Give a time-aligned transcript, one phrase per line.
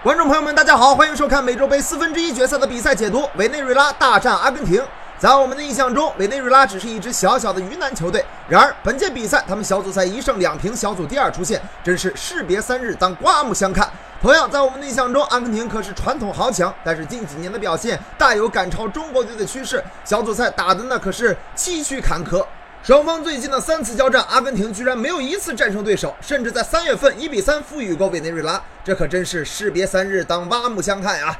[0.00, 3.28] 观众朋友们，大家好，欢迎收看美洲杯四分之一决赛的比赛解读。
[3.34, 4.80] 委内瑞拉大战阿根廷。
[5.18, 8.24] 在我们的印象中，委内瑞拉只是一支小小的鱼腩球队。
[8.48, 13.90] 然而，本届比赛他们小组赛一胜两平，小组第二出现，真是士别三日当刮目相看。
[14.22, 22.46] 同样，在我们的印象中，阿根廷可是传统豪强，但是近几年的表现大有赶超中国队的趋势，小组赛打的那可是崎岖坎坷。
[22.82, 31.36] 双方最近的三次交战，阿根廷居然没有一次战胜对手，甚至在三月份一比三负于过委内瑞拉，这可真是士别三日当刮目相看呀！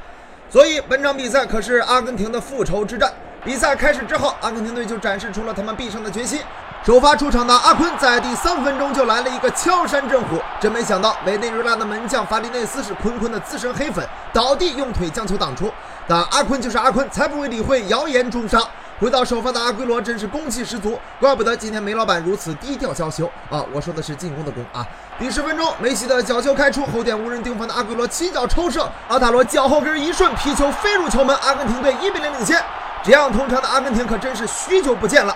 [0.49, 3.11] 所以本场比赛可是阿根廷的复仇之战。
[3.43, 6.41] 比赛开始之后，阿根廷队就展示出了他们必胜的决心。
[6.85, 15.71] 首发出场的阿坤在第三分钟就来了一个敲山震虎，真没想到委内瑞拉的门将法里内斯是坤坤的资深黑粉，倒地用腿将球挡出。
[16.07, 18.61] 但阿坤就是阿坤，才不会理会谣言重伤。
[18.99, 23.63] 回到首发的阿圭罗真是攻气十足，怪不得今天梅老板如此低调娇羞啊！
[23.71, 24.85] 我说的是进攻的攻啊！
[25.17, 32.61] 第十分钟，梅西的角球开出，后点无人盯防的阿圭罗起脚抽射，阿塔罗脚后跟一顺，皮球飞入球门，阿根廷队一比零领先。
[33.01, 35.33] 这样通常的阿根廷可真是许久不见了。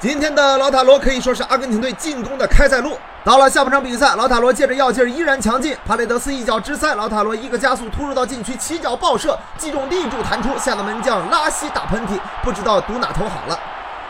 [0.00, 2.96] 今天的老塔罗可以说是阿根廷队进攻的开塞露。
[3.24, 12.12] 到了下半场比赛，老塔罗借着药劲儿依然强劲，帕雷德斯一脚直塞，老塔罗一个加速突入到禁区，起脚爆射，击中立柱弹出，吓得门将拉稀打喷嚏，
[12.44, 13.58] 不知道赌哪头好了。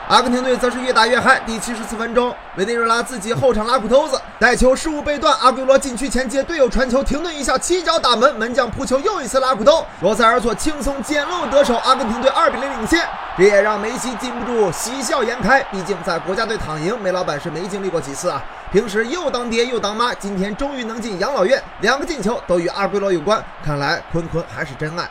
[0.09, 1.39] 阿根廷队则是越打越嗨。
[1.45, 13.07] 第七十四分钟，委内瑞拉自己后场拉骨头子，带球失误被断，阿圭罗禁区前接队友传球停顿一下，起脚打门，门将扑球又一次拉骨头，罗塞尔索轻松捡漏得手，阿根廷队二比零领先。
[13.37, 18.43] 这也让梅西禁不住喜笑颜开，毕竟在国家队躺赢，梅老板是没经历过几次啊。
[18.73, 25.07] 平时又当爹又当妈，今天终于能进养老院，两个进球都与阿圭罗有关，看来坤坤还是真爱。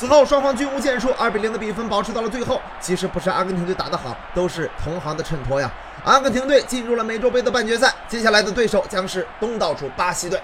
[0.00, 2.58] 此后双方均无建树，二比零的比分保持到了最后。
[2.80, 5.70] 其实不是阿根廷队打得好，都是同行的衬托呀。
[6.06, 10.40] 阿根廷队进入了美洲杯的半决赛，接下来的对手将是东道主巴西队。